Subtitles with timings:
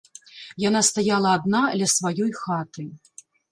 [0.63, 2.91] Яна стаяла адна ля сваёй хаты.